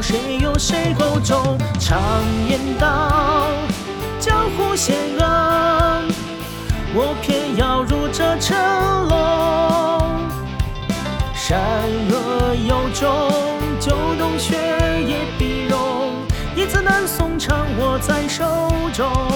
[0.00, 1.58] 谁有谁厚重。
[1.78, 1.98] 常
[2.48, 3.50] 言道，
[4.18, 6.02] 江湖险恶，
[6.94, 8.56] 我偏要入这城
[9.08, 9.18] 笼。
[11.34, 11.58] 善
[12.10, 13.30] 恶有终，
[13.80, 14.56] 九冬雪
[15.06, 16.12] 也必融。
[16.54, 18.44] 一字难诵，常握在手
[18.92, 19.27] 中。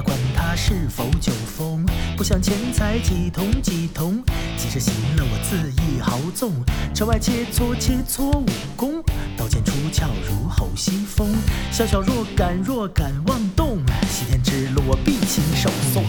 [0.00, 1.84] 管他是否酒疯。
[2.16, 4.22] 不想钱财几铜几铜，
[4.56, 6.52] 几时行了我恣意豪纵。
[6.94, 9.02] 城外切磋切磋武功，
[9.36, 11.28] 刀剑出鞘如吼西风。
[11.70, 13.78] 小小若敢若敢妄动，
[14.10, 16.04] 西天之路我必亲手送。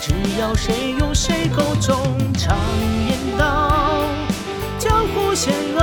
[0.00, 1.96] 只要谁有谁够重。
[2.34, 2.56] 常
[3.08, 4.02] 言道，
[4.78, 5.80] 江湖险恶，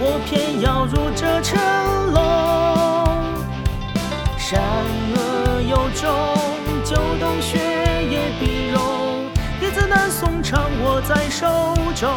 [0.00, 1.58] 我偏要入这城
[2.12, 2.22] 笼。
[4.38, 4.60] 善
[5.16, 6.04] 恶有终，
[6.84, 7.58] 九冬雪
[8.10, 9.24] 也必融。
[9.60, 12.10] 一字难诵，常握在手中。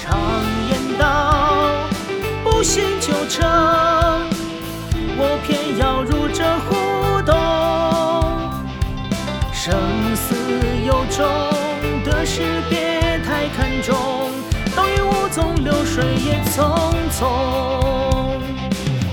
[0.00, 0.18] 常
[0.70, 1.04] 言道，
[2.42, 3.46] 不信就成，
[5.18, 6.42] 我偏要入这
[10.20, 10.34] 生死
[10.84, 11.26] 有种，
[12.04, 13.96] 得失别太看重。
[14.76, 17.18] 倒影无踪，流水也匆匆。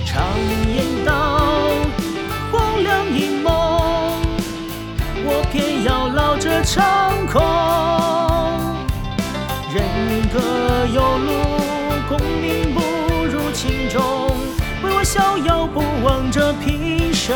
[0.06, 0.22] 常
[0.76, 1.40] 言道，
[2.52, 3.52] 黄粱一梦，
[5.24, 7.42] 我偏要老这长空。
[9.74, 9.84] 人
[10.34, 10.40] 各
[10.94, 11.30] 有路，
[12.10, 12.82] 功名不
[13.26, 14.36] 如情重。
[14.84, 17.36] 唯我逍遥不枉这平生。